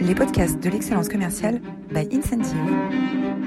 [0.00, 3.39] les podcasts de l'excellence commerciale by Incentive.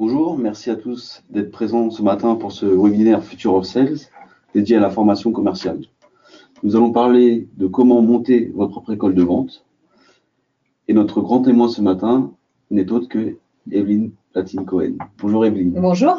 [0.00, 3.98] Bonjour, merci à tous d'être présents ce matin pour ce webinaire Future of Sales
[4.54, 5.82] dédié à la formation commerciale.
[6.62, 9.66] Nous allons parler de comment monter votre propre école de vente.
[10.88, 12.32] Et notre grand témoin ce matin
[12.70, 13.36] n'est autre que
[13.70, 14.94] Evelyne Platine-Cohen.
[15.18, 15.72] Bonjour Evelyne.
[15.72, 16.16] Bonjour.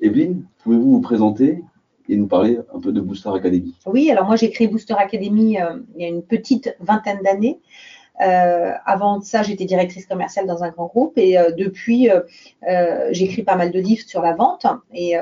[0.00, 1.62] Evelyne, pouvez-vous vous présenter
[2.08, 3.74] et nous parler un peu de Booster Academy?
[3.84, 7.60] Oui, alors moi j'ai créé Booster Academy euh, il y a une petite vingtaine d'années.
[8.20, 13.42] Euh, avant ça, j'étais directrice commerciale dans un grand groupe et euh, depuis, euh, j'écris
[13.42, 15.16] pas mal de livres sur la vente et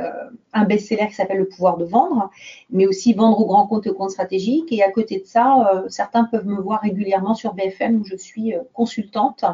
[0.52, 2.30] un best-seller qui s'appelle Le pouvoir de vendre,
[2.70, 4.72] mais aussi vendre aux grands comptes et aux comptes stratégiques.
[4.72, 8.54] Et à côté de ça, certains peuvent me voir régulièrement sur BFM où je suis
[8.72, 9.44] consultante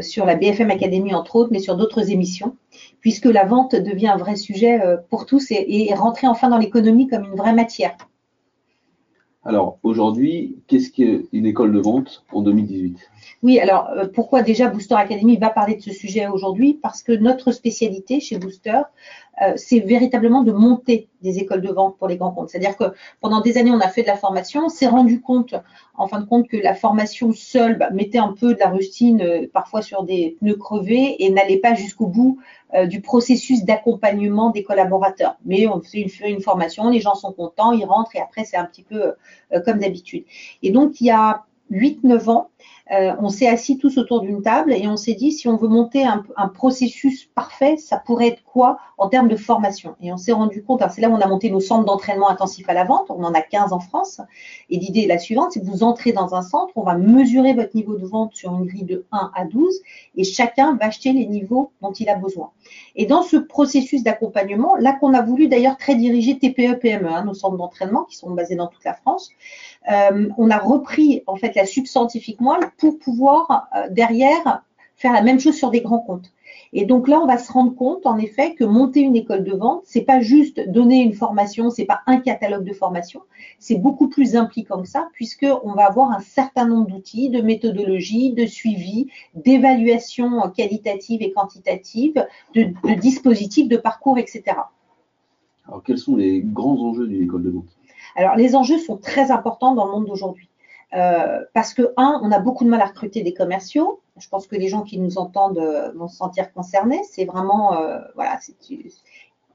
[0.00, 2.56] sur la BFM Academy entre autres, mais sur d'autres émissions,
[3.00, 7.08] puisque la vente devient un vrai sujet pour tous et, et rentrer enfin dans l'économie
[7.08, 7.96] comme une vraie matière.
[9.46, 12.98] Alors aujourd'hui, qu'est-ce qu'une école de vente en 2018
[13.44, 16.74] Oui, alors euh, pourquoi déjà Booster Academy va parler de ce sujet aujourd'hui?
[16.74, 18.80] Parce que notre spécialité chez Booster,
[19.42, 22.48] euh, c'est véritablement de monter des écoles de vente pour les grands comptes.
[22.48, 22.84] C'est-à-dire que
[23.20, 25.54] pendant des années, on a fait de la formation, on s'est rendu compte,
[25.94, 29.20] en fin de compte, que la formation seule bah, mettait un peu de la rustine,
[29.20, 32.38] euh, parfois sur des pneus crevés, et n'allait pas jusqu'au bout
[32.74, 35.36] euh, du processus d'accompagnement des collaborateurs.
[35.44, 38.64] Mais on fait une, formation, les gens sont contents, ils rentrent, et après, c'est un
[38.64, 39.14] petit peu
[39.64, 40.24] comme d'habitude.
[40.62, 42.50] Et donc, il y a 8-9 ans,
[42.92, 45.68] euh, on s'est assis tous autour d'une table et on s'est dit si on veut
[45.68, 46.22] monter un,
[46.54, 49.96] processus parfait, ça pourrait être quoi en termes de formation?
[50.00, 52.68] Et on s'est rendu compte, c'est là où on a monté nos centres d'entraînement intensif
[52.68, 54.20] à la vente, on en a 15 en France.
[54.70, 57.54] Et l'idée est la suivante, c'est que vous entrez dans un centre, on va mesurer
[57.54, 59.80] votre niveau de vente sur une grille de 1 à 12
[60.16, 62.52] et chacun va acheter les niveaux dont il a besoin.
[62.94, 67.34] Et dans ce processus d'accompagnement, là qu'on a voulu d'ailleurs très diriger TPE-PME, hein, nos
[67.34, 69.30] centres d'entraînement qui sont basés dans toute la France,
[69.90, 74.62] euh, on a repris en fait la subscientifique moelle pour pouvoir euh, derrière
[74.96, 76.32] faire la même chose sur des grands comptes.
[76.72, 79.52] Et donc là, on va se rendre compte, en effet, que monter une école de
[79.52, 83.20] vente, c'est pas juste donner une formation, c'est pas un catalogue de formation,
[83.58, 87.40] c'est beaucoup plus impliquant que ça, puisque on va avoir un certain nombre d'outils, de
[87.40, 94.42] méthodologies, de suivi, d'évaluation qualitative et quantitative, de, de dispositifs, de parcours, etc.
[95.66, 97.76] Alors, quels sont les grands enjeux d'une école de vente?
[98.16, 100.48] Alors, les enjeux sont très importants dans le monde d'aujourd'hui.
[100.94, 104.00] Euh, parce que, un, on a beaucoup de mal à recruter des commerciaux.
[104.16, 107.02] Je pense que les gens qui nous entendent euh, vont se sentir concernés.
[107.10, 107.98] C'est vraiment, euh,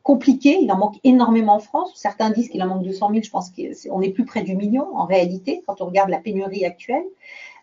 [0.04, 0.60] compliqué.
[0.62, 1.92] Il en manque énormément en France.
[1.96, 3.24] Certains disent qu'il en manque 200 000.
[3.24, 6.66] Je pense qu'on est plus près du million en réalité quand on regarde la pénurie
[6.66, 7.06] actuelle.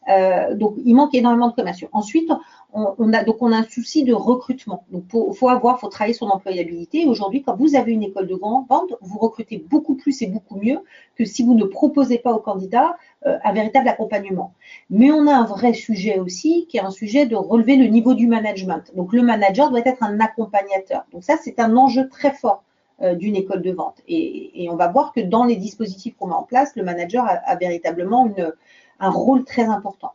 [0.09, 1.89] Euh, donc, il manque énormément de commerciaux.
[1.93, 2.31] Ensuite,
[2.73, 4.85] on, a donc on a un souci de recrutement.
[4.91, 7.07] Donc, il faut avoir, faut travailler son employabilité.
[7.07, 10.81] Aujourd'hui, quand vous avez une école de vente, vous recrutez beaucoup plus et beaucoup mieux
[11.17, 14.55] que si vous ne proposez pas aux candidats euh, un véritable accompagnement.
[14.91, 18.15] Mais on a un vrai sujet aussi, qui est un sujet de relever le niveau
[18.15, 18.93] du management.
[18.95, 21.05] Donc, le manager doit être un accompagnateur.
[21.13, 22.63] Donc, ça, c'est un enjeu très fort
[23.03, 24.03] euh, d'une école de vente.
[24.09, 27.57] Et, on va voir que dans les dispositifs qu'on met en place, le manager a
[27.57, 28.53] véritablement une
[29.01, 30.13] un rôle très important.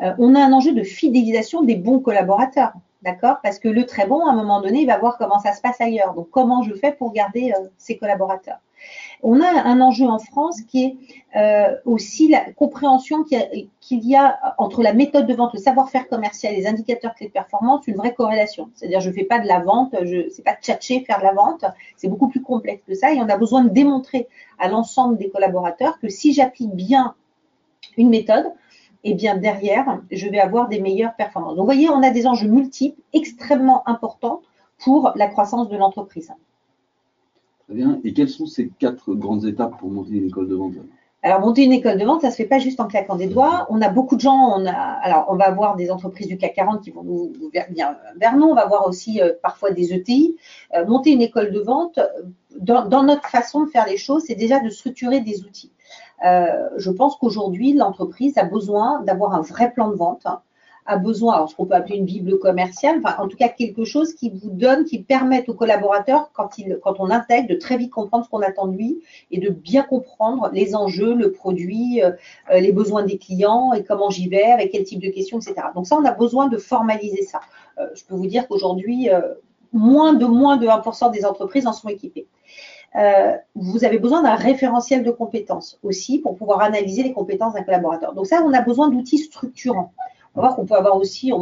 [0.00, 3.36] Euh, on a un enjeu de fidélisation des bons collaborateurs, d'accord?
[3.42, 5.60] Parce que le très bon, à un moment donné, il va voir comment ça se
[5.60, 6.14] passe ailleurs.
[6.14, 8.58] Donc, comment je fais pour garder euh, ces collaborateurs?
[9.22, 10.96] On a un enjeu en France qui est
[11.36, 13.68] euh, aussi la compréhension qu'il
[14.04, 17.32] y, a entre la méthode de vente, le savoir-faire commercial et les indicateurs clés de
[17.32, 18.70] performance, une vraie corrélation.
[18.74, 21.32] C'est-à-dire, je ne fais pas de la vente, je sais pas tchatcher, faire de la
[21.32, 21.64] vente,
[21.96, 24.26] c'est beaucoup plus complexe que ça et on a besoin de démontrer
[24.58, 27.14] à l'ensemble des collaborateurs que si j'applique bien
[27.96, 28.46] une méthode,
[29.04, 31.56] et eh bien derrière, je vais avoir des meilleures performances.
[31.56, 34.42] Donc, vous voyez, on a des enjeux multiples extrêmement importants
[34.78, 36.32] pour la croissance de l'entreprise.
[37.66, 38.00] Très bien.
[38.04, 40.74] Et quelles sont ces quatre grandes étapes pour monter une école de vente?
[41.24, 43.28] Alors, monter une école de vente, ça ne se fait pas juste en claquant des
[43.28, 43.66] doigts.
[43.70, 46.54] On a beaucoup de gens, on a, alors on va avoir des entreprises du CAC
[46.54, 47.32] 40 qui vont nous
[47.68, 50.36] venir vers nous, on va avoir aussi euh, parfois des ETI.
[50.74, 52.00] Euh, monter une école de vente,
[52.58, 55.70] dans, dans, notre façon de faire les choses, c'est déjà de structurer des outils.
[56.24, 60.26] Euh, je pense qu'aujourd'hui, l'entreprise a besoin d'avoir un vrai plan de vente,
[60.84, 63.84] a besoin, alors ce qu'on peut appeler une bible commerciale, enfin, en tout cas quelque
[63.84, 66.50] chose qui vous donne, qui permette aux collaborateurs, quand
[66.98, 70.50] on intègre, de très vite comprendre ce qu'on attend de lui et de bien comprendre
[70.52, 72.10] les enjeux, le produit, euh,
[72.50, 75.54] euh, les besoins des clients et comment j'y vais, avec quel type de questions, etc.
[75.74, 77.40] Donc ça, on a besoin de formaliser ça.
[77.94, 79.08] je peux vous dire qu'aujourd'hui,
[79.72, 82.26] moins de moins de 1% des entreprises en sont équipées.
[82.94, 87.62] Euh, vous avez besoin d'un référentiel de compétences aussi pour pouvoir analyser les compétences d'un
[87.62, 88.14] collaborateur.
[88.14, 89.92] Donc ça, on a besoin d'outils structurants.
[90.34, 91.32] On va voir qu'on peut avoir aussi,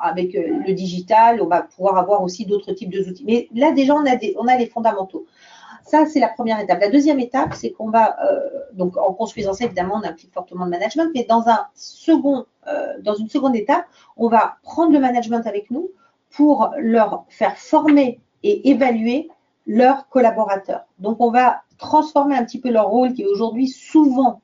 [0.00, 3.24] avec euh, le digital, on va pouvoir avoir aussi d'autres types d'outils.
[3.24, 5.26] Mais là, déjà, on a, des, on a les fondamentaux.
[5.84, 6.80] Ça, c'est la première étape.
[6.80, 8.40] La deuxième étape, c'est qu'on va, euh,
[8.72, 12.46] donc en construisant ça, évidemment, on implique fortement le management, mais dans, un second,
[13.02, 13.84] dans une seconde étape,
[14.16, 15.90] on va prendre le management avec nous
[16.30, 19.28] pour leur faire former et évaluer
[19.66, 20.84] leurs collaborateurs.
[20.98, 24.40] Donc, on va transformer un petit peu leur rôle qui est aujourd'hui souvent,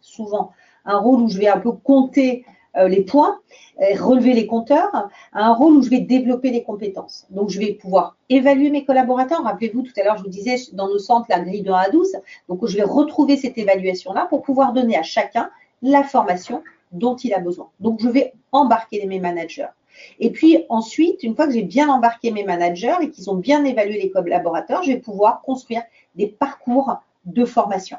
[0.00, 0.50] souvent
[0.84, 2.44] un rôle où je vais un peu compter
[2.76, 3.38] euh, les points,
[3.78, 7.26] relever les compteurs, à un rôle où je vais développer les compétences.
[7.30, 9.44] Donc, je vais pouvoir évaluer mes collaborateurs.
[9.44, 11.90] Rappelez-vous, tout à l'heure, je vous disais, dans nos centres, la grille de 1 à
[11.90, 12.16] 12.
[12.48, 15.50] Donc, je vais retrouver cette évaluation-là pour pouvoir donner à chacun
[15.82, 17.68] la formation dont il a besoin.
[17.80, 19.68] Donc, je vais embarquer mes managers.
[20.18, 23.64] Et puis ensuite, une fois que j'ai bien embarqué mes managers et qu'ils ont bien
[23.64, 25.82] évalué les collaborateurs, je vais pouvoir construire
[26.14, 27.98] des parcours de formation.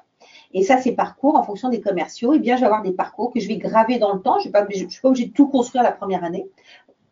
[0.53, 3.31] Et ça, ces parcours, en fonction des commerciaux, eh bien, je vais avoir des parcours
[3.31, 4.34] que je vais graver dans le temps.
[4.34, 6.47] Je ne suis pas obligée de tout construire la première année.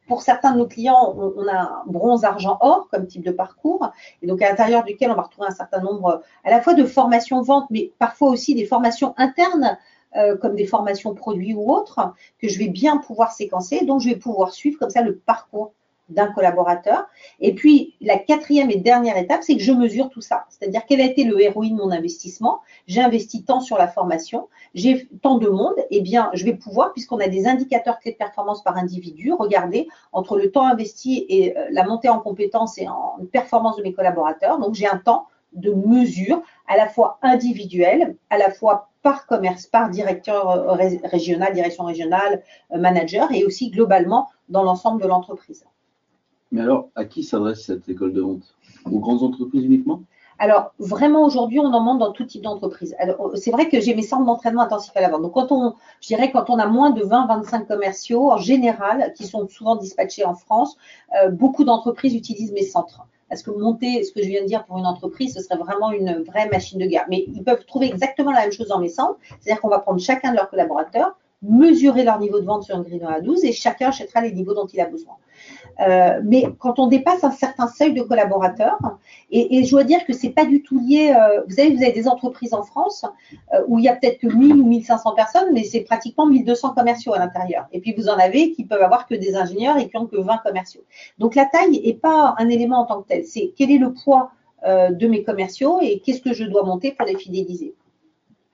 [0.07, 3.89] Pour certains de nos clients, on, a bronze, argent, or comme type de parcours,
[4.21, 6.83] et donc à l'intérieur duquel on va retrouver un certain nombre à la fois de
[6.83, 9.77] formations vente, mais parfois aussi des formations internes
[10.15, 13.85] euh, comme des formations produits ou autres, que je vais bien pouvoir séquencer.
[13.85, 15.73] Donc, je vais pouvoir suivre comme ça le parcours
[16.09, 17.05] d'un collaborateur.
[17.39, 20.45] Et puis, la quatrième et dernière étape, c'est que je mesure tout ça.
[20.49, 22.59] C'est-à-dire, quel a été le héroïne de mon investissement?
[22.87, 26.91] J'ai investi tant sur la formation, j'ai tant de monde, eh bien, je vais pouvoir,
[26.91, 31.57] puisqu'on a des indicateurs clés de performance par individu, regarder entre le temps investi et
[31.57, 34.59] euh, la montée en compétences et en performance de mes collaborateurs.
[34.59, 39.67] Donc, j'ai un temps de mesure à la fois individuel, à la fois par commerce,
[39.67, 45.65] par directeur euh, régional, direction régionale, euh, manager, et aussi globalement dans l'ensemble de l'entreprise.
[46.51, 48.55] Mais alors, à qui s'adresse cette école de vente?
[48.85, 50.01] Aux grandes entreprises uniquement?
[50.39, 52.95] Alors, vraiment, aujourd'hui, on en demande dans tout type d'entreprise.
[53.35, 55.21] C'est vrai que j'ai mes centres d'entraînement intensif à la vente.
[55.21, 59.25] Donc, quand on, je dirais, quand on a moins de 20-25 commerciaux, en général, qui
[59.25, 60.77] sont souvent dispatchés en France,
[61.21, 63.07] euh, beaucoup d'entreprises utilisent mes centres.
[63.33, 65.91] Parce que monter ce que je viens de dire pour une entreprise, ce serait vraiment
[65.91, 67.05] une vraie machine de guerre.
[67.09, 69.17] Mais ils peuvent trouver exactement la même chose dans mes centres.
[69.39, 72.83] C'est-à-dire qu'on va prendre chacun de leurs collaborateurs, mesurer leur niveau de vente sur une
[72.83, 75.15] grille à 12 et chacun achètera les niveaux dont il a besoin.
[75.79, 78.77] Euh, mais quand on dépasse un certain seuil de collaborateurs,
[79.31, 81.91] et, je dois dire que c'est pas du tout lié, euh, vous savez, vous avez
[81.91, 83.05] des entreprises en France
[83.53, 86.73] euh, où il y a peut-être que 1000 ou 1500 personnes, mais c'est pratiquement 1200
[86.73, 87.65] commerciaux à l'intérieur.
[87.71, 90.17] Et puis vous en avez qui peuvent avoir que des ingénieurs et qui ont que
[90.17, 90.83] 20 commerciaux.
[91.17, 93.93] Donc la taille n'est pas un élément en tant que tel, c'est quel est le
[93.93, 94.31] poids
[94.65, 97.73] de mes commerciaux et qu'est-ce que je dois monter pour les fidéliser.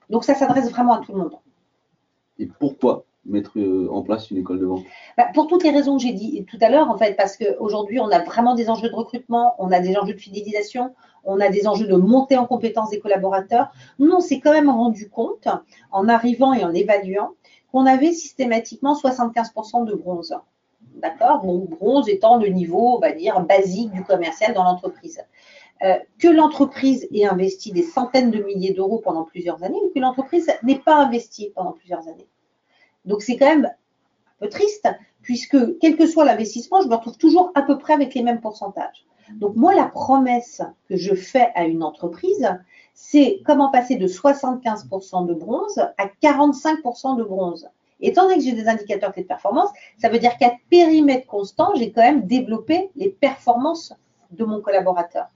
[0.08, 1.34] Donc ça s'adresse vraiment à tout le monde.
[2.40, 4.82] Et pourquoi mettre euh, en place une école de vente?
[5.16, 8.00] Bah, Pour toutes les raisons que j'ai dit tout à l'heure, en fait, parce qu'aujourd'hui,
[8.00, 11.50] on a vraiment des enjeux de recrutement, on a des enjeux de fidélisation, on a
[11.50, 13.68] des enjeux de montée en compétence des collaborateurs.
[13.98, 15.48] Nous, on s'est quand même rendu compte,
[15.92, 17.32] en arrivant et en évaluant,
[17.72, 20.34] qu'on avait systématiquement 75% de bronze.
[20.94, 21.44] D'accord?
[21.44, 25.20] Donc, bronze étant le niveau, on va dire, basique du commercial dans l'entreprise.
[25.82, 29.98] Euh, que l'entreprise ait investi des centaines de milliers d'euros pendant plusieurs années ou que
[29.98, 32.28] l'entreprise n'ait pas investi pendant plusieurs années.
[33.06, 34.88] Donc c'est quand même un peu triste,
[35.22, 38.42] puisque quel que soit l'investissement, je me retrouve toujours à peu près avec les mêmes
[38.42, 39.06] pourcentages.
[39.36, 42.46] Donc moi, la promesse que je fais à une entreprise,
[42.92, 47.70] c'est comment passer de 75% de bronze à 45% de bronze.
[48.00, 51.90] Étant donné que j'ai des indicateurs de performance, ça veut dire qu'à périmètre constant, j'ai
[51.90, 53.94] quand même développé les performances
[54.30, 55.28] de mon collaborateur.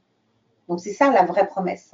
[0.69, 1.93] Donc c'est ça la vraie promesse.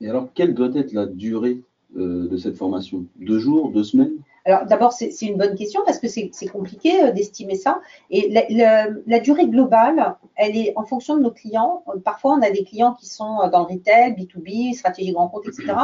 [0.00, 1.62] Et alors, quelle doit être la durée
[1.96, 3.06] euh, de cette formation?
[3.16, 4.12] Deux jours, deux semaines?
[4.46, 7.80] Alors d'abord, c'est une bonne question parce que c'est compliqué euh, d'estimer ça.
[8.10, 11.82] Et la, durée globale, elle est en fonction de nos clients.
[12.04, 15.48] Parfois, on a des clients qui sont euh, dans le retail, B2B, stratégie grand compte,
[15.48, 15.74] etc.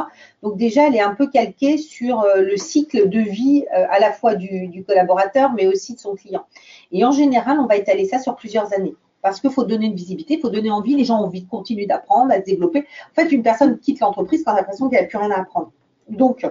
[0.45, 4.13] Donc déjà, elle est un peu calquée sur euh, le cycle de vie à la
[4.13, 6.47] fois du, du collaborateur, mais aussi de son client.
[6.93, 9.95] Et en général, on va étaler ça sur plusieurs années parce qu'il faut donner une
[9.95, 12.81] visibilité, il faut donner envie, les gens ont envie de continuer d'apprendre, à se développer.
[12.81, 15.41] En fait, une personne quitte l'entreprise quand elle a l'impression qu'elle n'a plus rien à
[15.41, 15.73] apprendre.
[16.09, 16.45] Donc,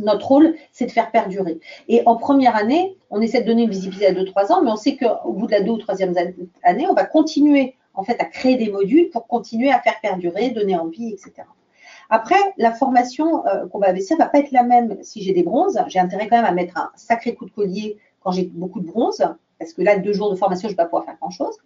[0.00, 1.60] notre rôle, c'est de faire perdurer.
[1.88, 4.76] Et en première année, on essaie de donner une visibilité à 2-3 ans, mais on
[4.76, 6.14] sait qu'au bout de la deux ou troisième
[6.62, 10.50] année, on va continuer en fait à créer des modules pour continuer à faire perdurer,
[10.50, 11.46] donner envie, etc.
[12.10, 15.42] Après, la formation euh, qu'on va investir va pas être la même si j'ai des
[15.42, 15.80] bronzes.
[15.88, 18.86] J'ai intérêt quand même à mettre un sacré coup de collier quand j'ai beaucoup de
[18.86, 19.26] bronzes,
[19.58, 21.56] parce que là, deux jours de formation, je ne vais pas pouvoir faire grand-chose.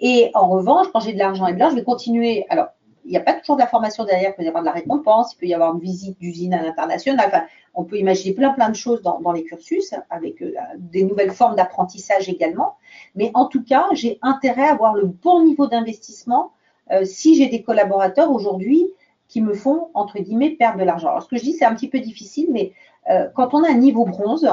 [0.00, 2.46] Et en revanche, quand j'ai de l'argent et de l'or, je vais continuer.
[2.50, 2.68] Alors,
[3.04, 4.72] il n'y a pas toujours de la formation derrière, il peut y avoir de la
[4.72, 7.26] récompense, il peut y avoir une visite d'usine à l'international.
[7.26, 11.30] Enfin, on peut imaginer plein plein de choses dans, les cursus, avec euh, des nouvelles
[11.30, 12.76] formes d'apprentissage également.
[13.14, 16.52] Mais en tout cas, j'ai intérêt à avoir le bon niveau d'investissement
[16.92, 18.86] euh, si j'ai des collaborateurs aujourd'hui
[19.26, 21.08] qui me font, entre guillemets, perdre de l'argent.
[21.08, 22.72] Alors, ce que je dis, c'est un petit peu difficile, mais
[23.10, 24.48] euh, quand on a un niveau bronze,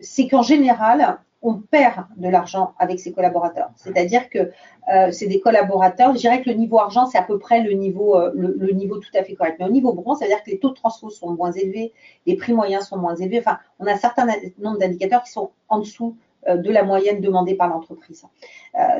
[0.00, 3.70] c'est qu'en général, on perd de l'argent avec ses collaborateurs.
[3.76, 4.50] C'est-à-dire que
[4.92, 6.12] euh, c'est des collaborateurs.
[6.12, 8.98] Je dirais que le niveau argent, c'est à peu près le niveau, euh, le, niveau
[8.98, 9.56] tout à fait correct.
[9.60, 11.92] Mais au niveau bronze, ça veut dire que les taux de transfo sont moins élevés,
[12.26, 13.38] les prix moyens sont moins élevés.
[13.38, 14.26] Enfin, on a un certain
[14.58, 16.16] nombre d'indicateurs qui sont en dessous
[16.48, 18.24] de la moyenne demandée par l'entreprise.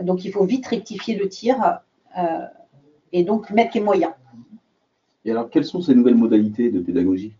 [0.02, 1.80] donc, il faut vite rectifier le tir
[3.12, 4.12] et donc mettre les moyens.
[5.24, 7.34] Et alors, quelles sont ces nouvelles modalités de pédagogie?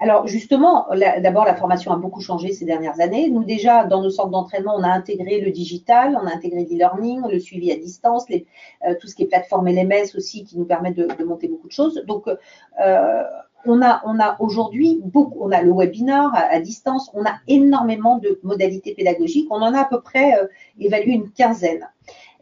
[0.00, 0.86] Alors justement,
[1.22, 3.28] d'abord la formation a beaucoup changé ces dernières années.
[3.28, 7.22] Nous déjà, dans nos centres d'entraînement, on a intégré le digital, on a intégré l'e-learning,
[7.30, 10.92] le suivi à distance, euh, tout ce qui est plateforme LMS aussi qui nous permet
[10.92, 12.02] de, monter beaucoup de choses.
[12.06, 13.22] Donc euh,
[13.66, 18.94] on a, aujourd'hui beaucoup, on a le webinar à, distance, on a énormément de modalités
[18.94, 19.48] pédagogiques.
[19.50, 20.46] On en a à peu près euh,
[20.78, 21.88] évalué une quinzaine.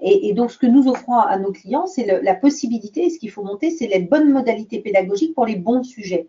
[0.00, 3.42] Et, donc, ce que nous offrons à nos clients, c'est la possibilité, ce qu'il faut
[3.42, 6.28] monter, c'est les bonnes modalités pédagogiques pour les bons sujets.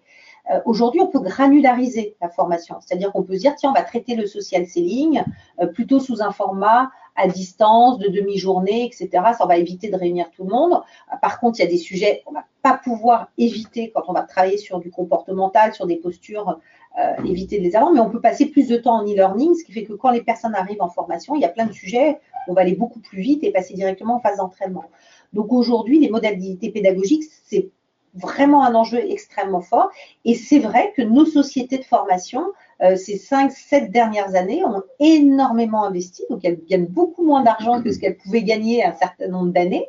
[0.51, 3.83] Euh, aujourd'hui, on peut granulariser la formation, c'est-à-dire qu'on peut se dire, tiens, on va
[3.83, 5.21] traiter le social selling
[5.61, 9.09] euh, plutôt sous un format à distance, de demi-journée, etc.
[9.37, 10.81] Ça va éviter de réunir tout le monde.
[11.21, 14.21] Par contre, il y a des sujets qu'on va pas pouvoir éviter quand on va
[14.21, 16.59] travailler sur du comportemental, sur des postures,
[16.97, 19.63] euh, éviter de les avoir, mais on peut passer plus de temps en e-learning, ce
[19.63, 22.19] qui fait que quand les personnes arrivent en formation, il y a plein de sujets,
[22.47, 24.85] on va aller beaucoup plus vite et passer directement en phase d'entraînement.
[25.31, 27.69] Donc aujourd'hui, les modalités pédagogiques, c'est
[28.13, 29.91] vraiment un enjeu extrêmement fort.
[30.25, 32.45] Et c'est vrai que nos sociétés de formation,
[32.81, 36.23] euh, ces 5, 7 dernières années, ont énormément investi.
[36.29, 39.87] Donc, elles gagnent beaucoup moins d'argent que ce qu'elles pouvaient gagner un certain nombre d'années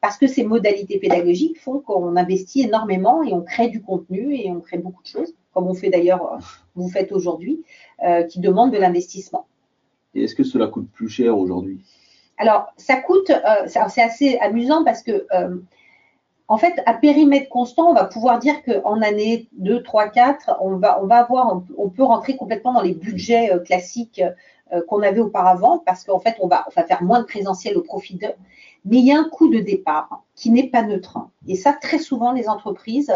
[0.00, 4.50] parce que ces modalités pédagogiques font qu'on investit énormément et on crée du contenu et
[4.50, 6.38] on crée beaucoup de choses, comme on fait d'ailleurs, euh,
[6.74, 7.62] vous faites aujourd'hui,
[8.04, 9.46] euh, qui demandent de l'investissement.
[10.14, 11.80] Et est-ce que cela coûte plus cher aujourd'hui?
[12.36, 13.30] Alors, ça coûte,
[13.66, 15.26] c'est assez amusant parce que
[16.52, 20.76] en fait, à périmètre constant, on va pouvoir dire qu'en année 2, 3, 4, on
[20.76, 24.20] va, on va avoir, on peut rentrer complètement dans les budgets euh, classiques
[24.74, 27.78] euh, qu'on avait auparavant parce qu'en fait, on va, on va faire moins de présentiel
[27.78, 28.34] au profit d'eux.
[28.84, 31.20] Mais il y a un coût de départ qui n'est pas neutre.
[31.48, 33.10] Et ça, très souvent, les entreprises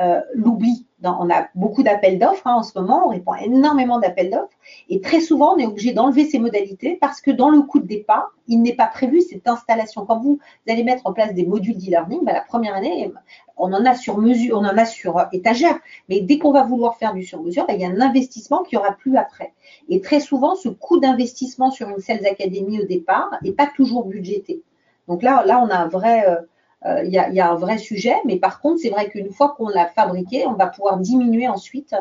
[0.00, 0.86] euh, l'oublient.
[1.02, 4.56] On a beaucoup d'appels d'offres hein, en ce moment, on répond à énormément d'appels d'offres.
[4.88, 7.86] Et très souvent, on est obligé d'enlever ces modalités parce que dans le coût de
[7.86, 10.04] départ, il n'est pas prévu cette installation.
[10.04, 13.10] Quand vous allez mettre en place des modules d'e-learning, bah, la première année,
[13.56, 15.78] on en a sur mesure, on en a sur étagère.
[16.08, 18.74] Mais dès qu'on va vouloir faire du sur-mesure, bah, il y a un investissement qui
[18.74, 19.52] n'y aura plus après.
[19.88, 24.04] Et très souvent, ce coût d'investissement sur une Sales Academy au départ n'est pas toujours
[24.04, 24.62] budgété.
[25.08, 26.36] Donc là, là, on a un vrai, euh,
[26.84, 29.86] il y, a, un vrai sujet, mais par contre, c'est vrai qu'une fois qu'on l'a
[29.86, 31.94] fabriqué, on va pouvoir diminuer ensuite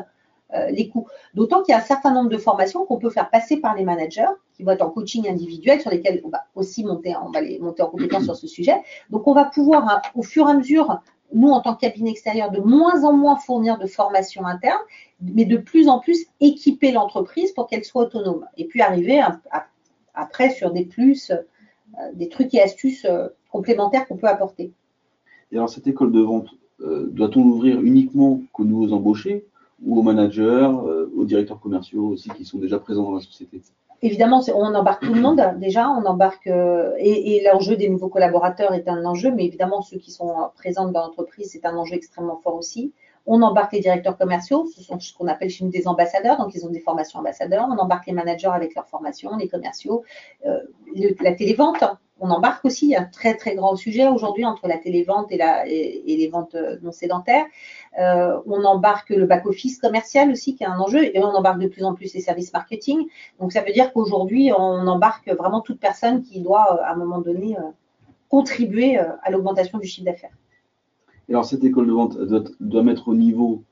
[0.55, 1.07] euh, les coûts.
[1.35, 3.83] D'autant qu'il y a un certain nombre de formations qu'on peut faire passer par les
[3.83, 7.29] managers, qui vont être en coaching individuel, sur lesquels on va aussi monter, en
[7.85, 8.81] compétence sur ce sujet.
[9.11, 11.01] Donc, on va pouvoir, hein, au fur et à mesure,
[11.33, 14.79] nous, en tant que cabinet extérieur, de moins en moins fournir de formation interne,
[15.21, 18.47] mais de plus en plus équiper l'entreprise pour qu'elle soit autonome.
[18.57, 19.21] Et puis arriver
[20.15, 21.37] après sur des plus euh,
[22.13, 24.71] des trucs et astuces euh, complémentaires qu'on peut apporter.
[25.51, 26.49] Et alors, cette école de vente,
[26.81, 29.45] euh, doit-on l'ouvrir uniquement qu'aux nouveaux embauchés
[29.83, 30.69] ou aux managers,
[31.15, 33.61] aux directeurs commerciaux aussi qui sont déjà présents dans la société?
[34.01, 38.73] Évidemment, on embarque tout le monde déjà, on embarque et, et l'enjeu des nouveaux collaborateurs
[38.73, 42.41] est un enjeu, mais évidemment ceux qui sont présents dans l'entreprise, c'est un enjeu extrêmement
[42.43, 42.91] fort aussi.
[43.31, 46.55] On embarque les directeurs commerciaux, ce sont ce qu'on appelle chez nous des ambassadeurs, donc
[46.55, 47.67] ils ont des formations ambassadeurs.
[47.69, 50.03] On embarque les managers avec leurs formations, les commerciaux,
[50.47, 50.57] euh,
[51.21, 51.83] la télévente.
[52.19, 55.37] On embarque aussi, un très très grand sujet aujourd'hui entre la télévente et,
[56.07, 57.45] les ventes euh, non sédentaires.
[57.99, 61.67] Euh, on embarque le back-office commercial aussi, qui est un enjeu, et on embarque de
[61.67, 63.05] plus en plus les services marketing.
[63.39, 67.19] Donc ça veut dire qu'aujourd'hui, on embarque vraiment toute personne qui doit, à un moment
[67.19, 67.55] donné,
[68.27, 70.33] contribuer à l'augmentation du chiffre d'affaires
[71.29, 72.17] alors, cette école de vente
[72.59, 73.63] doit, mettre au niveau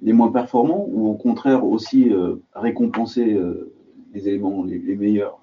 [0.00, 3.72] les moins performants ou au contraire aussi euh, récompenser euh,
[4.14, 5.38] les éléments les, meilleurs?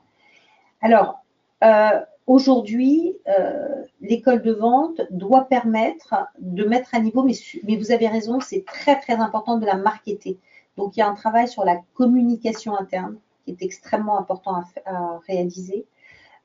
[0.81, 1.19] Alors,
[1.63, 3.15] euh, aujourd'hui,
[4.01, 8.99] l'école de vente doit permettre de mettre à niveau, mais vous avez raison, c'est très
[8.99, 10.37] très important de la marketer.
[10.77, 15.19] Donc, il y a un travail sur la communication interne qui est extrêmement important à,
[15.27, 15.85] réaliser.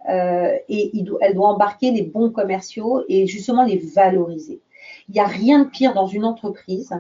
[0.08, 4.60] et elle doit embarquer les bons commerciaux et justement les valoriser.
[5.08, 6.92] Il n'y a rien de pire dans une entreprise.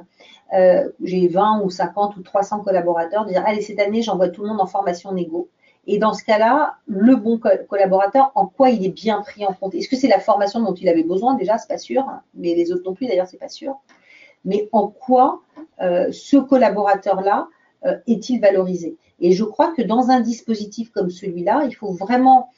[0.54, 4.42] Euh, j'ai 20 ou 50 ou 300 collaborateurs, de dire allez, cette année, j'envoie tout
[4.42, 5.48] le monde en formation négo.
[5.86, 9.74] Et dans ce cas-là, le bon collaborateur, en quoi il est bien pris en compte?
[9.74, 11.34] Est-ce que c'est la formation dont il avait besoin?
[11.34, 13.76] Déjà C'est pas sûr, mais les autres non plus d'ailleurs, c'est pas sûr.
[14.44, 15.40] Mais en quoi
[15.80, 17.48] euh, ce collaborateur-là
[17.84, 18.96] euh, est-il valorisé?
[19.18, 22.50] Et je crois que dans un dispositif comme celui-là, il faut vraiment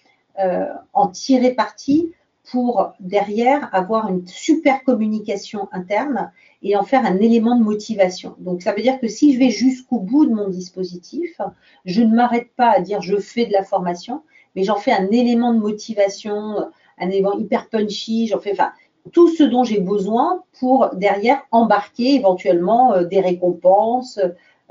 [0.95, 2.11] en tirer parti
[2.51, 6.31] pour derrière avoir une super communication interne
[6.63, 8.35] et en faire un élément de motivation.
[8.39, 11.41] Donc ça veut dire que si je vais jusqu'au bout de mon dispositif,
[11.85, 14.23] je ne m'arrête pas à dire je fais de la formation,
[14.55, 18.73] mais j'en fais un élément de motivation, un élément hyper punchy, j'en fais enfin
[19.13, 24.19] tout ce dont j'ai besoin pour derrière embarquer éventuellement euh, des récompenses,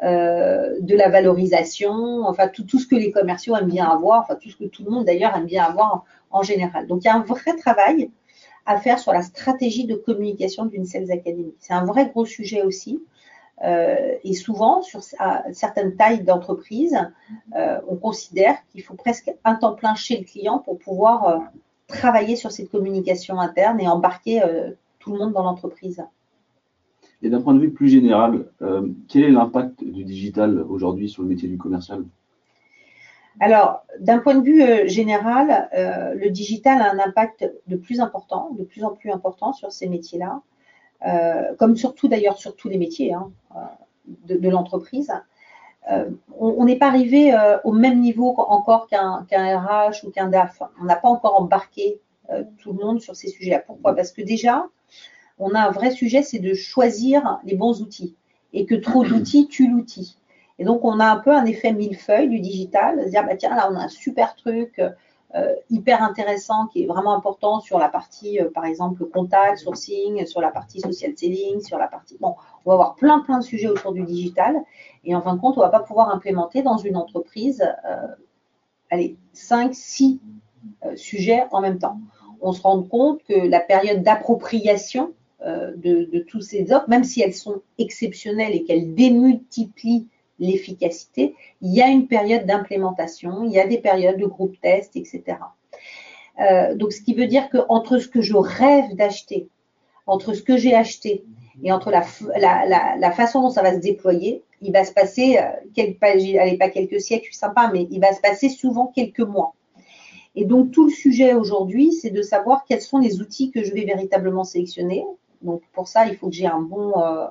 [0.03, 4.49] euh, de la valorisation, enfin tout, ce que les commerciaux aiment bien avoir, enfin tout
[4.49, 6.87] ce que tout le monde d'ailleurs aime bien avoir en, général.
[6.87, 8.11] Donc il y a un vrai travail
[8.65, 11.53] à faire sur la stratégie de communication d'une Sales Academy.
[11.59, 13.01] C'est un vrai gros sujet aussi.
[13.63, 15.01] Euh, et souvent, sur
[15.53, 16.97] certaines tailles d'entreprise,
[17.55, 21.43] euh, on considère qu'il faut presque un temps plein chez le client pour pouvoir
[21.87, 24.41] travailler sur cette communication interne et embarquer
[24.99, 26.03] tout le monde dans l'entreprise.
[27.23, 28.45] Et d'un point de vue plus général,
[29.07, 32.03] quel est l'impact du digital aujourd'hui sur le métier du commercial?
[33.39, 38.63] Alors, d'un point de vue général, le digital a un impact de plus important, de
[38.63, 40.41] plus en plus important sur ces métiers-là.
[41.05, 45.11] Euh, comme surtout d'ailleurs sur tous les métiers hein, euh, de, l'entreprise.
[45.91, 46.09] Euh,
[46.39, 50.63] on n'est pas arrivé au même niveau encore qu'un RH ou qu'un DAF.
[50.81, 51.99] On n'a pas encore embarqué
[52.57, 53.59] tout le monde sur ces sujets-là.
[53.59, 53.93] Pourquoi?
[53.93, 54.65] Parce que déjà,
[55.39, 58.15] on a un vrai sujet, c'est de choisir les bons outils
[58.53, 60.17] et que trop d'outils tue l'outil.
[60.59, 63.69] Et donc, on a un peu un effet millefeuille du digital, dire, bah, tiens, là,
[63.71, 64.79] on a un super truc,
[65.35, 70.27] euh, hyper intéressant qui est vraiment important sur la partie, euh, par exemple, contact, sourcing,
[70.27, 72.17] sur la partie social selling, sur la partie.
[72.19, 74.61] Bon, on va avoir plein, plein de sujets autour du digital.
[75.05, 78.07] Et en fin de compte, on ne va pas pouvoir implémenter dans une entreprise, euh,
[78.91, 80.21] allez, 5, 6
[80.95, 81.97] sujets en même temps.
[82.39, 85.13] On se rend compte que la période d'appropriation
[85.45, 90.07] de, de, tous ces offres, même si elles sont exceptionnelles et qu'elles démultiplient
[90.39, 94.95] l'efficacité, il y a une période d'implémentation, il y a des périodes de groupe test,
[94.95, 95.37] etc.
[96.39, 99.47] Euh, donc, ce qui veut dire qu'entre ce que je rêve d'acheter,
[100.07, 101.23] entre ce que j'ai acheté
[101.63, 106.01] et entre la, façon dont ça va se déployer, il va se passer, euh, quelques,
[106.01, 109.53] allez, pas quelques siècles, sympa, mais il va se passer souvent quelques mois.
[110.35, 113.71] Et donc, tout le sujet aujourd'hui, c'est de savoir quels sont les outils que je
[113.71, 115.05] vais véritablement sélectionner.
[115.43, 117.25] Donc, pour ça, il faut que j'ai un bon, euh,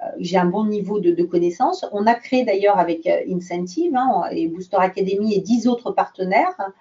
[0.00, 1.84] euh, j'ai un bon niveau de, de connaissances.
[1.92, 6.72] On a créé d'ailleurs avec euh, Incentive hein, et Booster Academy et dix autres partenaires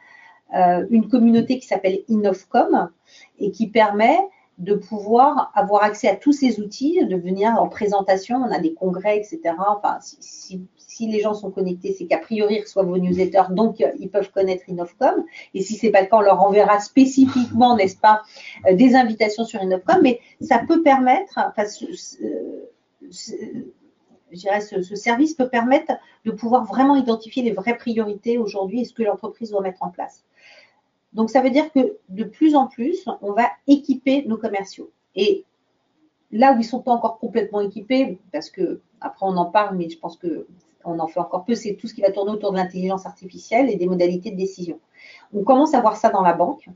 [0.90, 2.90] une communauté qui s'appelle Innovcom
[3.40, 4.20] et qui permet
[4.58, 8.74] de pouvoir avoir accès à tous ces outils, de venir en présentation, on a des
[8.74, 9.56] congrès, etc.
[9.66, 10.68] Enfin, si,
[11.00, 14.68] les gens sont connectés, c'est qu'a priori ils reçoivent vos newsletters, donc ils peuvent connaître
[14.68, 15.24] Innovcom.
[15.54, 18.22] Et si c'est pas le cas, on leur enverra spécifiquement, n'est-ce pas,
[18.72, 20.02] des invitations sur Innovcom.
[20.02, 21.64] Mais ça peut permettre, enfin,
[23.02, 25.94] je dirais, ce, service peut permettre
[26.26, 29.90] de pouvoir vraiment identifier les vraies priorités aujourd'hui et ce que l'entreprise doit mettre en
[29.90, 30.24] place.
[31.14, 34.92] Donc, ça veut dire que de plus en plus, on va équiper nos commerciaux.
[35.16, 35.46] Et
[36.32, 39.76] là où ils ne sont pas encore complètement équipés, parce que après on en parle,
[39.76, 40.18] mais je pense
[40.82, 43.70] qu'on en fait encore peu, c'est tout ce qui va tourner autour de l'intelligence artificielle
[43.70, 44.80] et des modalités de décision.
[45.34, 46.68] On commence à voir ça dans la banque.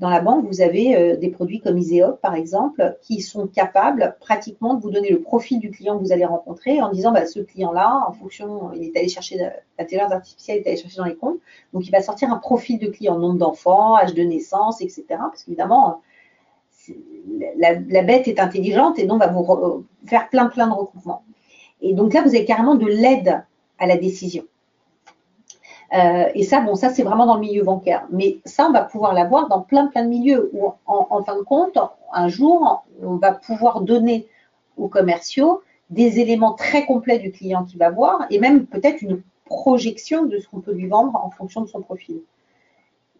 [0.00, 4.16] Dans la banque, vous avez euh, des produits comme Iseop, par exemple, qui sont capables
[4.18, 7.26] pratiquement de vous donner le profil du client que vous allez rencontrer en disant bah,
[7.26, 9.38] ce client-là, en fonction, il est allé chercher
[9.78, 11.38] l'intelligence artificielle, il est allé chercher dans les comptes,
[11.72, 15.04] donc il va sortir un profil de client, nombre d'enfants, âge de naissance, etc.
[15.10, 16.02] Parce qu'évidemment,
[17.56, 21.22] la, la, bête est intelligente et donc va vous faire plein plein de recoupements.
[21.80, 23.44] Et donc là, vous avez carrément de l'aide
[23.78, 24.44] à la décision.
[25.92, 28.06] Euh, et ça, bon, ça, c'est vraiment dans le milieu bancaire.
[28.10, 31.42] Mais ça, on va pouvoir l'avoir dans plein, plein de milieux où, en, fin de
[31.42, 31.78] compte,
[32.12, 34.26] un jour, on va pouvoir donner
[34.76, 39.22] aux commerciaux des éléments très complets du client qui va voir et même peut-être une
[39.44, 42.20] projection de ce qu'on peut lui vendre en fonction de son profil.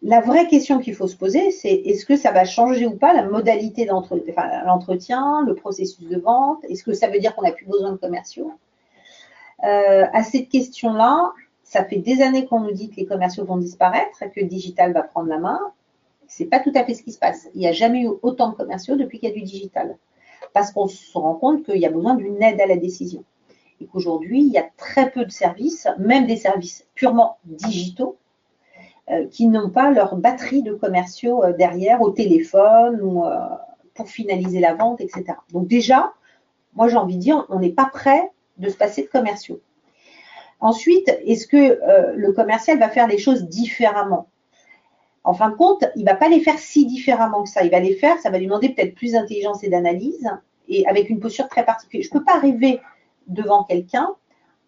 [0.01, 3.13] La vraie question qu'il faut se poser, c'est est-ce que ça va changer ou pas
[3.13, 6.63] la modalité d'entretien, le processus de vente?
[6.65, 8.51] Est-ce que ça veut dire qu'on n'a plus besoin de commerciaux?
[9.63, 11.31] Euh, À cette question-là,
[11.63, 14.93] ça fait des années qu'on nous dit que les commerciaux vont disparaître, que le digital
[14.93, 15.59] va prendre la main.
[16.27, 17.47] Ce n'est pas tout à fait ce qui se passe.
[17.55, 19.97] Il n'y a jamais eu autant de commerciaux depuis qu'il y a du digital.
[20.53, 23.23] Parce qu'on se rend compte qu'il y a besoin d'une aide à la décision.
[23.81, 28.17] Et qu'aujourd'hui, il y a très peu de services, même des services purement digitaux,
[29.31, 33.55] qui n'ont pas leur batterie de commerciaux euh, derrière au téléphone euh,
[33.93, 35.25] pour finaliser la vente, etc.
[35.51, 36.13] Donc déjà,
[36.73, 39.61] moi j'ai envie de dire, on n'est pas prêt de se passer de commerciaux.
[40.59, 44.27] Ensuite, est-ce que euh, le commercial va faire les choses différemment?
[45.23, 47.63] En fin de compte, il ne va pas les faire si différemment que ça.
[47.63, 50.29] Il va les faire, ça va lui demander peut-être plus d'intelligence et d'analyse
[50.67, 52.07] et avec une posture très particulière.
[52.09, 52.79] Je ne peux pas arriver
[53.27, 54.15] devant quelqu'un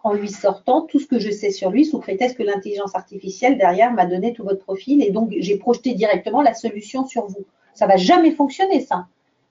[0.08, 3.58] en lui sortant tout ce que je sais sur lui sous prétexte que l'intelligence artificielle
[3.58, 7.46] derrière m'a donné tout votre profil et donc j'ai projeté directement la solution sur vous.
[7.74, 9.08] Ça va jamais fonctionner ça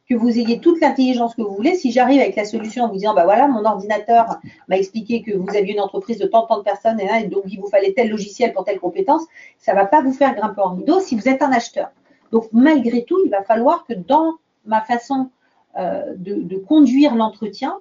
[0.09, 1.75] que vous ayez toute l'intelligence que vous voulez.
[1.75, 4.37] Si j'arrive avec la solution en vous disant, bah voilà, mon ordinateur
[4.69, 7.61] m'a expliqué que vous aviez une entreprise de tant, tant de personnes et, donc il
[7.61, 9.23] vous fallait tel logiciel pour telle compétence,
[9.59, 11.91] ça va pas vous faire grimper en rideau si vous êtes un acheteur.
[12.33, 14.35] Donc malgré tout, il va falloir que dans
[14.65, 15.31] ma façon
[15.79, 17.77] euh, de, conduire l'entretien,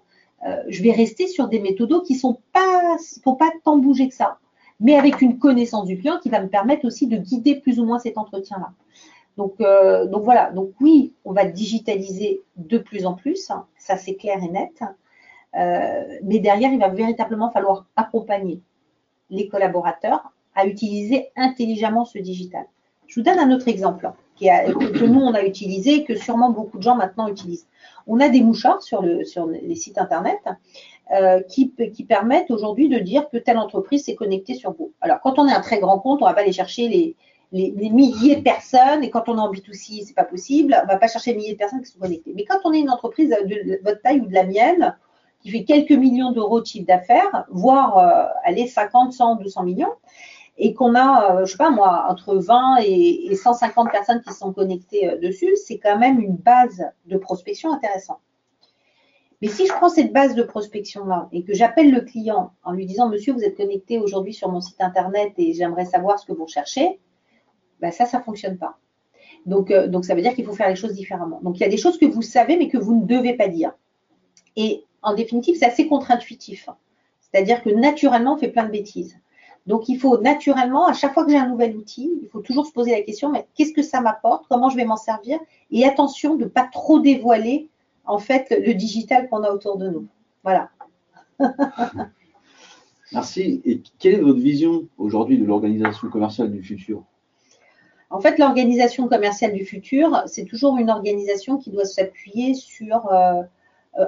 [0.45, 4.09] euh, je vais rester sur des méthodos qui ne sont pas, faut pas tant bouger
[4.09, 4.39] que ça,
[4.79, 7.85] mais avec une connaissance du client qui va me permettre aussi de guider plus ou
[7.85, 8.71] moins cet entretien-là.
[9.37, 13.65] Donc, euh, voilà, donc oui, on va digitaliser de plus en plus, hein.
[13.77, 14.81] ça c'est clair et net,
[15.57, 18.61] euh, mais derrière, il va véritablement falloir accompagner
[19.29, 22.65] les collaborateurs à utiliser intelligemment ce digital.
[23.07, 24.09] Je vous donne un autre exemple
[24.39, 27.67] que nous, on a utilisé que sûrement beaucoup de gens maintenant utilisent.
[28.07, 30.39] On a des mouchards sur, le, sur les sites Internet
[31.11, 31.67] euh, qui,
[32.07, 34.91] permettent aujourd'hui de dire que telle entreprise s'est connectée sur vous.
[35.01, 37.15] Alors, quand on est un très grand compte, on ne va pas aller chercher les,
[37.51, 40.91] milliers de personnes, et quand on est en B2C, ce n'est pas possible, on ne
[40.91, 42.33] va pas chercher les milliers de personnes qui sont connectées.
[42.35, 44.97] Mais quand on est une entreprise de votre taille ou de la mienne,
[45.41, 49.93] qui fait quelques millions d'euros de chiffre d'affaires, voire aller 50, 100, 200 millions,
[50.57, 54.53] et qu'on a, euh, je sais pas moi, entre 20 et, 150 personnes qui sont
[54.53, 58.19] connectées euh, dessus, c'est quand même une base de prospection intéressante.
[59.41, 62.85] Mais si je prends cette base de prospection-là et que j'appelle le client en lui
[62.85, 66.31] disant, monsieur, vous êtes connecté aujourd'hui sur mon site internet et j'aimerais savoir ce que
[66.31, 66.99] vous recherchez,
[67.81, 68.77] ben ça, ça ne fonctionne pas.
[69.45, 71.41] Donc, euh, donc, ça veut dire qu'il faut faire les choses différemment.
[71.43, 73.49] Donc, il y a des choses que vous savez, mais que vous ne devez pas
[73.49, 73.73] dire.
[74.55, 76.69] Et en définitive, c'est assez contre-intuitif.
[77.19, 79.19] C'est-à-dire que naturellement, on fait plein de bêtises.
[79.65, 82.67] Donc, il faut naturellement, à chaque fois que j'ai un nouvel outil, il faut toujours
[82.67, 84.45] se poser la question, mais qu'est-ce que ça m'apporte?
[84.47, 85.39] Comment je vais m'en servir?
[85.71, 87.69] Et attention de ne pas trop dévoiler,
[88.05, 90.07] en fait, le digital qu'on a autour de nous.
[90.43, 90.69] Voilà.
[93.11, 93.61] Merci.
[93.65, 97.03] Et quelle est votre vision aujourd'hui de l'organisation commerciale du futur?
[98.11, 103.41] En fait, l'organisation commerciale du futur, c'est toujours une organisation qui doit s'appuyer sur euh,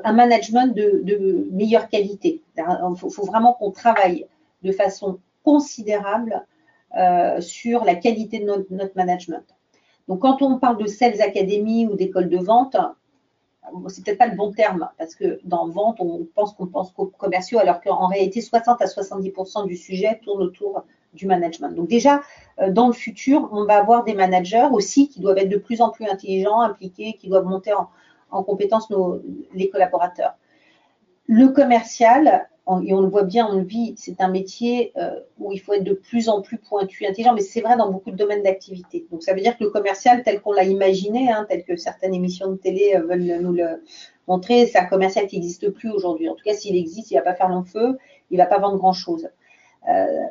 [0.04, 2.42] un management de, meilleure qualité.
[2.58, 2.64] Il
[2.98, 4.28] faut vraiment qu'on travaille
[4.64, 6.46] de façon considérable
[6.98, 9.46] euh, sur la qualité de notre, management.
[10.10, 12.76] Donc, quand on parle de Sales Academy ou d'école de vente,
[13.88, 17.06] c'est peut-être pas le bon terme parce que dans vente, on pense qu'on pense qu'aux
[17.06, 20.84] commerciaux, alors qu'en réalité, 60 à 70% du sujet tourne autour
[21.14, 21.74] du management.
[21.74, 22.22] Donc déjà,
[22.60, 25.80] euh, dans le futur, on va avoir des managers aussi qui doivent être de plus
[25.82, 27.88] en plus intelligents, impliqués, qui doivent monter en,
[28.32, 29.22] en compétence nos,
[29.54, 30.36] les collaborateurs.
[31.28, 32.48] Le commercial,
[32.84, 35.74] et on le voit bien, on le vit, c'est un métier euh, où il faut
[35.74, 39.06] être de plus en plus pointu, intelligent, mais c'est vrai dans beaucoup de domaines d'activité.
[39.12, 42.14] Donc ça veut dire que le commercial, tel qu'on l'a imaginé, hein, tel que certaines
[42.14, 43.82] émissions de télé euh, veulent nous le
[44.28, 46.28] montrer, c'est un commercial qui n'existe plus aujourd'hui.
[46.28, 47.98] En tout cas, s'il existe, il ne va pas faire long feu,
[48.32, 49.30] il ne va pas vendre grand-chose.
[49.90, 50.24] Euh,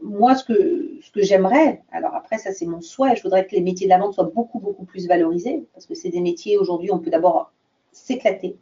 [0.00, 3.54] moi, ce que, ce que j'aimerais, alors après, ça c'est mon souhait, je voudrais que
[3.54, 6.56] les métiers de la vente soient beaucoup, beaucoup plus valorisés, parce que c'est des métiers
[6.56, 7.52] aujourd'hui, on peut d'abord
[7.92, 8.56] s'éclater,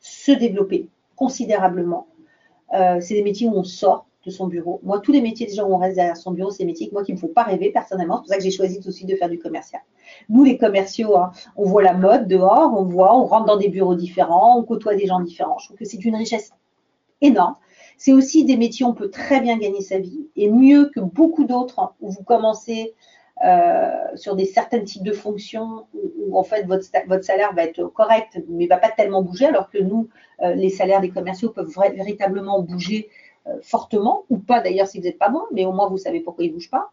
[0.00, 2.06] se développer considérablement,
[2.74, 4.80] euh, c'est des métiers où on sort de son bureau.
[4.82, 6.92] Moi, tous les métiers déjà où on reste derrière son bureau, c'est des métiers que
[6.92, 8.16] moi qui me font pas rêver personnellement.
[8.16, 9.80] C'est pour ça que j'ai choisi aussi de faire du commercial.
[10.28, 13.68] Nous, les commerciaux, hein, on voit la mode dehors, on voit, on rentre dans des
[13.68, 15.58] bureaux différents, on côtoie des gens différents.
[15.58, 16.50] Je trouve que c'est une richesse
[17.20, 17.54] énorme.
[17.98, 21.00] C'est aussi des métiers où on peut très bien gagner sa vie et mieux que
[21.00, 22.94] beaucoup d'autres hein, où vous commencez
[24.14, 28.40] sur des certains types de fonctions où, en fait votre, votre, salaire va être correct
[28.48, 30.08] mais va pas tellement bouger alors que nous
[30.42, 33.10] euh, les salaires des commerciaux peuvent véritablement bouger
[33.46, 36.20] euh, fortement ou pas d'ailleurs si vous n'êtes pas bon mais au moins vous savez
[36.20, 36.90] pourquoi ils bougent pas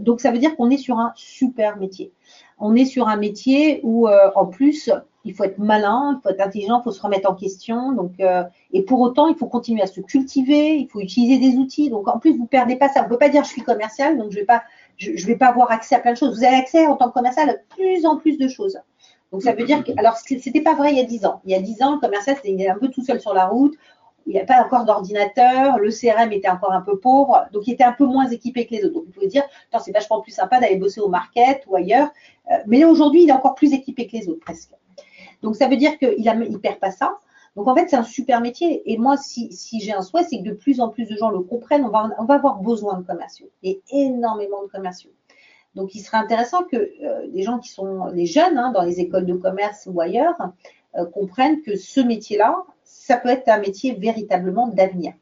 [0.00, 2.12] donc ça veut dire qu'on est sur un super métier
[2.58, 4.90] on est sur un métier où en plus
[5.24, 7.92] il faut être malin, il faut être intelligent, il faut se remettre en question.
[7.92, 8.42] Donc, euh,
[8.72, 11.90] et pour autant, il faut continuer à se cultiver, il faut utiliser des outils.
[11.90, 13.02] Donc, en plus, vous perdez pas ça.
[13.02, 14.62] Ne pouvez pas dire je suis commercial, donc je vais pas,
[15.02, 16.38] je, vais pas avoir accès à plein de choses.
[16.38, 18.78] Vous avez accès en tant que commercial à plus en plus de choses.
[19.32, 21.40] Donc, ça veut dire que, alors, c'était pas vrai il y a 10 ans.
[21.44, 23.74] Il y a 10 ans, le commercial, c'était un peu tout seul sur la route.
[24.26, 27.72] Il n'y a pas encore d'ordinateur, le CRM était encore un peu pauvre, donc il
[27.72, 28.94] était un peu moins équipé que les autres.
[28.94, 29.42] Donc vous pouvez dire,
[29.84, 32.08] c'est vachement plus sympa d'aller bosser au market ou ailleurs.
[32.50, 34.70] Euh, mais aujourd'hui, il est encore plus équipé que les autres, presque.
[35.42, 37.18] Donc, ça veut dire qu'il ne perd pas ça.
[37.56, 38.90] Donc, en fait, c'est un super métier.
[38.90, 39.50] Et moi, si,
[39.80, 41.84] j'ai un souhait, c'est que de plus en plus de gens le comprennent.
[41.84, 45.10] On va, avoir besoin de commerciaux et énormément de commerciaux.
[45.74, 49.00] Donc, il serait intéressant que euh, les gens qui sont les jeunes hein, dans les
[49.00, 50.36] écoles de commerce ou ailleurs
[50.96, 55.14] euh, comprennent que ce métier-là, ça peut être un métier véritablement d'avenir.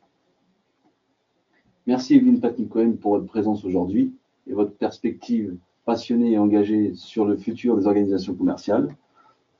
[1.86, 4.12] Merci Evelyne Patrick Cohen pour votre présence aujourd'hui
[4.46, 8.94] et votre perspective passionnée et engagée sur le futur des organisations commerciales.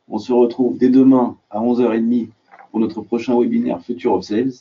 [0.09, 2.29] On se retrouve dès demain à 11h30
[2.71, 4.53] pour notre prochain webinaire Future of Sales,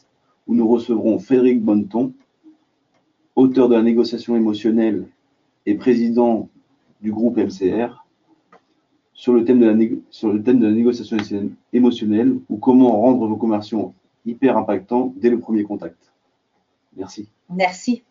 [0.48, 2.14] où nous recevrons Frédéric Bonneton,
[3.36, 5.08] auteur de la négociation émotionnelle
[5.66, 6.50] et président
[7.02, 8.06] du groupe MCR,
[9.14, 11.18] sur le thème de la, négociation
[11.74, 13.94] émotionnelle ou comment rendre vos commerciaux
[14.26, 16.14] hyper impactants dès le premier contact.
[16.96, 17.28] Merci.
[17.50, 18.04] Merci.